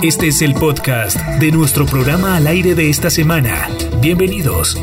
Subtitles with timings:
[0.00, 3.68] Este es el podcast de nuestro programa al aire de esta semana.
[4.00, 4.80] Bienvenidos.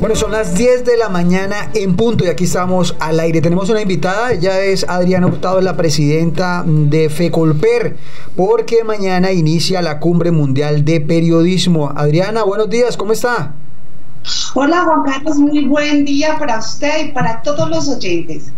[0.00, 3.42] Bueno, son las 10 de la mañana en punto y aquí estamos al aire.
[3.42, 7.98] Tenemos una invitada, ella es Adriana Hurtado, la presidenta de FECOLPER,
[8.34, 11.92] porque mañana inicia la Cumbre Mundial de Periodismo.
[11.94, 13.52] Adriana, buenos días, ¿cómo está?
[14.54, 18.52] Hola Juan Carlos, muy buen día para usted y para todos los oyentes.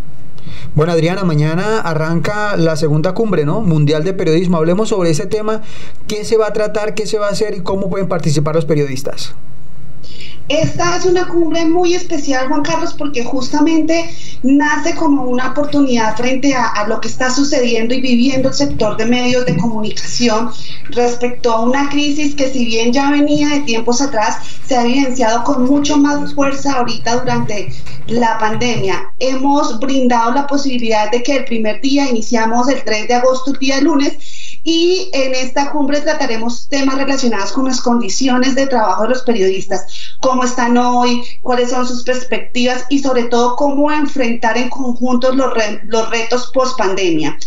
[0.75, 3.61] Bueno, Adriana, mañana arranca la segunda cumbre, ¿no?
[3.61, 4.57] Mundial de Periodismo.
[4.57, 5.61] Hablemos sobre ese tema.
[6.07, 6.95] ¿Qué se va a tratar?
[6.95, 7.55] ¿Qué se va a hacer?
[7.55, 9.35] ¿Y cómo pueden participar los periodistas?
[10.47, 14.09] Esta es una cumbre muy especial, Juan Carlos, porque justamente
[14.43, 19.05] nace como una oportunidad frente a, lo que está sucediendo y viviendo el sector de
[19.05, 20.49] medios de comunicación
[20.89, 25.43] respecto a una crisis que si bien ya venía de tiempos atrás, se ha evidenciado
[25.43, 27.73] con mucho más fuerza ahorita durante
[28.07, 29.13] la pandemia.
[29.19, 33.59] Hemos brindado la posibilidad de que el primer día, iniciamos el 3 de agosto, el
[33.59, 34.17] día lunes,
[34.63, 40.15] y en esta cumbre trataremos temas relacionados con las condiciones de trabajo de los periodistas,
[40.19, 45.53] cómo están hoy, cuáles son sus perspectivas y sobre todo cómo enfrentar en conjunto los,
[45.85, 47.37] los retos post pandemia.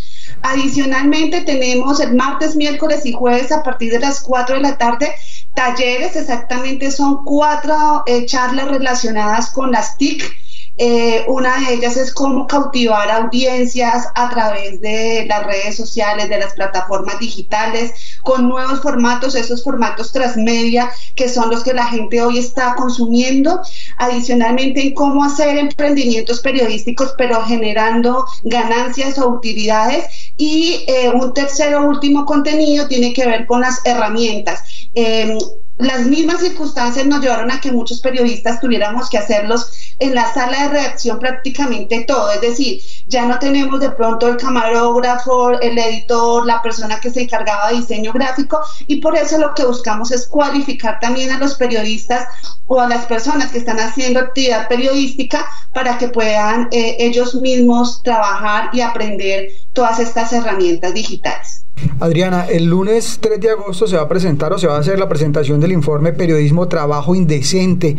[0.43, 5.15] Adicionalmente tenemos el martes, miércoles y jueves a partir de las 4 de la tarde
[5.55, 10.44] talleres, exactamente son cuatro eh, charlas relacionadas con las TIC
[10.77, 16.39] eh, una de ellas es cómo cautivar audiencias a través de las redes sociales, de
[16.39, 22.23] las plataformas digitales, con nuevos formatos, esos formatos transmedia que son los que la gente
[22.23, 23.61] hoy está consumiendo.
[23.99, 30.07] Adicionalmente, en cómo hacer emprendimientos periodísticos, pero generando ganancias o utilidades.
[30.37, 34.63] Y eh, un tercero, último contenido tiene que ver con las herramientas.
[34.95, 35.39] Em,
[35.79, 40.63] las mismas circunstancias nos llevaron a que muchos periodistas tuviéramos que hacerlos en la sala
[40.63, 46.47] de redacción prácticamente todo, es decir, ya no tenemos de pronto el camarógrafo, el editor,
[46.47, 50.27] la persona que se encargaba de diseño gráfico y por eso lo que buscamos es
[50.27, 52.29] cualificar también a los periodistas
[52.67, 58.03] o a las personas que están haciendo actividad periodística para que puedan eh, ellos mismos
[58.03, 61.65] trabajar y aprender todas estas herramientas digitales.
[62.01, 64.99] Adriana, el lunes 3 de agosto se va a presentar o se va a hacer
[64.99, 67.97] la presentación del informe Periodismo Trabajo Indecente.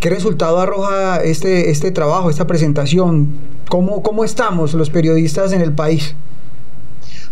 [0.00, 3.30] ¿Qué resultado arroja este, este trabajo, esta presentación?
[3.68, 6.14] ¿Cómo, ¿Cómo estamos los periodistas en el país?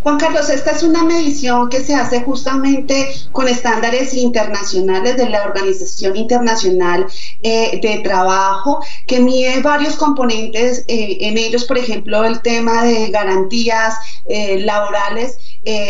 [0.03, 5.45] Juan Carlos, esta es una medición que se hace justamente con estándares internacionales de la
[5.45, 7.07] Organización Internacional
[7.43, 13.11] eh, de Trabajo, que mide varios componentes, eh, en ellos, por ejemplo, el tema de
[13.11, 15.37] garantías eh, laborales,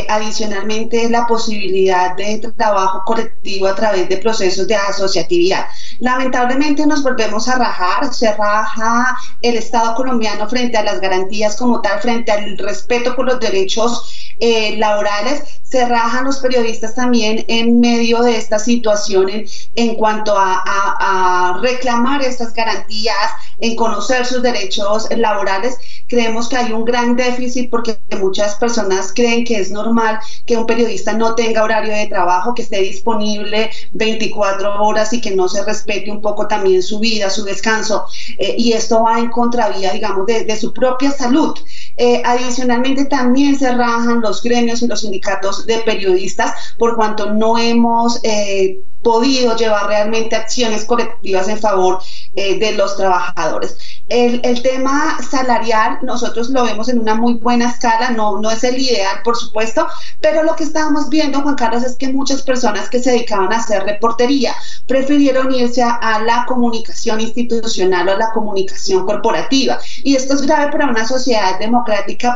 [0.08, 5.66] adicionalmente la posibilidad de trabajo colectivo a través de procesos de asociatividad.
[6.00, 11.80] Lamentablemente nos volvemos a rajar, se raja el Estado colombiano frente a las garantías como
[11.80, 17.78] tal, frente al respeto por los derechos eh, laborales, se rajan los periodistas también en
[17.78, 19.28] medio de esta situación
[19.76, 23.16] en, cuanto a, reclamar estas garantías,
[23.60, 25.76] en conocer sus derechos laborales.
[26.10, 30.66] Creemos que hay un gran déficit porque muchas personas creen que es normal que un
[30.66, 35.64] periodista no tenga horario de trabajo, que esté disponible 24 horas y que no se
[35.64, 38.06] respete un poco también su vida, su descanso.
[38.38, 41.56] Eh, y esto va en contravía, digamos, de, su propia salud.
[42.02, 47.58] Eh, adicionalmente también se rajan los gremios y los sindicatos de periodistas por cuanto no
[47.58, 51.98] hemos eh, podido llevar realmente acciones colectivas en favor
[52.36, 53.76] eh, de los trabajadores.
[54.08, 58.78] El, tema salarial nosotros lo vemos en una muy buena escala, no, no es el
[58.78, 59.86] ideal por supuesto,
[60.20, 63.58] pero lo que estábamos viendo Juan Carlos es que muchas personas que se dedicaban a
[63.58, 64.54] hacer reportería
[64.86, 70.72] prefirieron irse a, la comunicación institucional o a la comunicación corporativa y esto es grave
[70.72, 71.89] para una sociedad democrática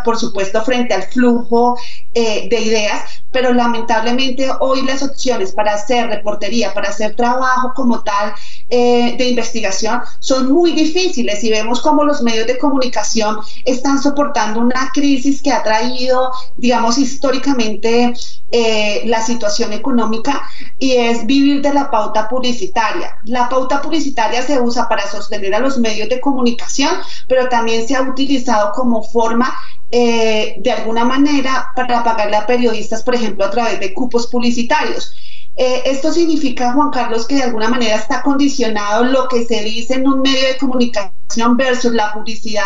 [0.04, 1.76] por supuesto frente al flujo
[2.12, 8.00] eh, de ideas, pero lamentablemente hoy las opciones para hacer reportería, para hacer trabajo como
[8.04, 8.32] tal
[8.70, 14.60] eh, de investigación son muy difíciles y vemos cómo los medios de comunicación están soportando
[14.60, 18.14] una crisis que ha traído, digamos, históricamente
[18.52, 20.48] eh, la situación económica
[20.78, 23.18] y es vivir de la pauta publicitaria.
[23.24, 26.92] La pauta publicitaria se usa para sostener a los medios de comunicación,
[27.26, 29.52] pero también se ha utilizado como forma
[29.96, 35.14] eh, de alguna manera para pagarle a periodistas, por ejemplo, a través de cupos publicitarios.
[35.56, 39.94] Eh, esto significa, Juan Carlos, que de alguna manera está condicionado lo que se dice
[39.94, 42.62] en un medio de comunicación versus la publicidad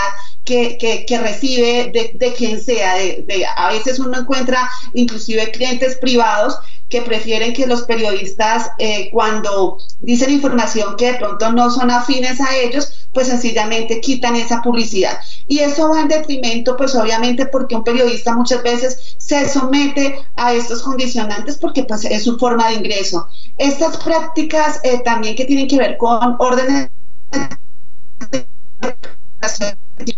[0.49, 2.95] que, que, recibe de, de, quien sea.
[2.95, 6.59] De, a veces uno encuentra inclusive clientes privados
[6.89, 12.41] que prefieren que los periodistas eh, cuando dicen información que de pronto no son afines
[12.41, 15.21] a ellos, pues sencillamente quitan esa publicidad.
[15.49, 20.55] Y eso va en detrimento, pues obviamente porque un periodista muchas veces se somete a
[20.55, 23.29] estos condicionantes porque pues es su forma de ingreso.
[23.59, 26.89] Estas prácticas eh, también que tienen que ver con órdenes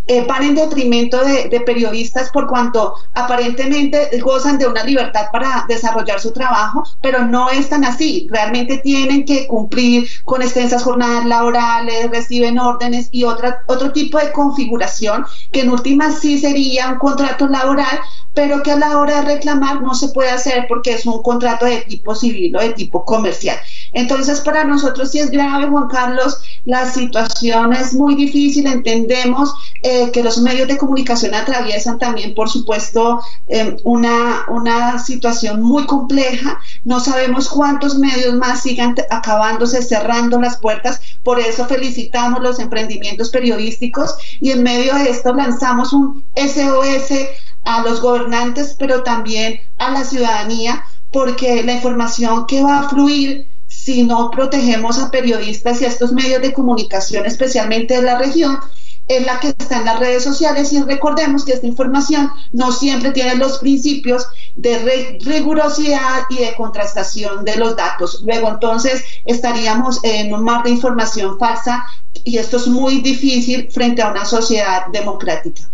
[0.06, 6.20] eh, van en detrimento de, periodistas por cuanto aparentemente gozan de una libertad para desarrollar
[6.20, 8.26] su trabajo, pero no es tan así.
[8.30, 14.32] Realmente tienen que cumplir con extensas jornadas laborales, reciben órdenes y otra, otro tipo de
[14.32, 18.00] configuración que en última sí sería un contrato laboral,
[18.34, 21.66] pero que a la hora de reclamar no se puede hacer porque es un contrato
[21.66, 23.58] de tipo civil o de tipo comercial.
[23.92, 30.10] Entonces, para nosotros sí es grave, Juan Carlos, la situación es muy difícil, entendemos eh,
[30.12, 36.60] que los medios de comunicación atraviesan también, por supuesto, eh, una, una situación muy compleja.
[36.84, 41.00] No sabemos cuántos medios más sigan acabándose, cerrando las puertas.
[41.24, 47.12] Por eso felicitamos los emprendimientos periodísticos y en medio de esto lanzamos un SOS
[47.64, 53.48] a los gobernantes, pero también a la ciudadanía, porque la información que va a fluir
[53.66, 58.58] si no protegemos a periodistas y a estos medios de comunicación, especialmente de la región,
[59.10, 63.10] es la que está en las redes sociales y recordemos que esta información no siempre
[63.10, 64.24] tiene los principios
[64.54, 68.22] de rigurosidad y de contrastación de los datos.
[68.24, 71.84] Luego entonces estaríamos en un mar de información falsa
[72.22, 75.68] y esto es muy difícil frente a una sociedad democrática.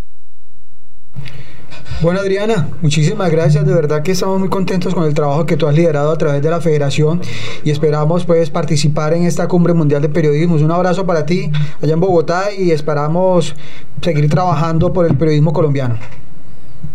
[2.03, 3.65] Bueno, Adriana, muchísimas gracias.
[3.67, 6.43] De verdad que estamos muy contentos con el trabajo que tú has liderado a través
[6.43, 7.23] de la federación
[7.65, 10.57] y esperamos pues participar en esta cumbre mundial de periodismo.
[10.57, 11.51] Un abrazo para ti
[11.83, 13.55] allá en Bogotá y esperamos
[14.03, 15.97] seguir trabajando por el periodismo colombiano.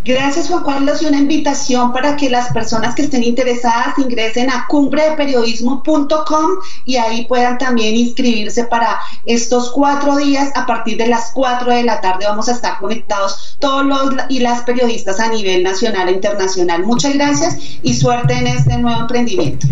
[0.03, 4.65] Gracias Juan Carlos y una invitación para que las personas que estén interesadas ingresen a
[4.67, 6.49] cumbreperiodismo.com
[6.85, 11.83] y ahí puedan también inscribirse para estos cuatro días a partir de las cuatro de
[11.83, 16.13] la tarde vamos a estar conectados todos los y las periodistas a nivel nacional e
[16.13, 16.83] internacional.
[16.83, 19.67] Muchas gracias y suerte en este nuevo emprendimiento.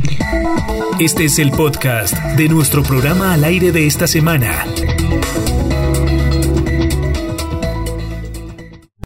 [1.00, 4.66] Este es el podcast de nuestro programa al aire de esta semana.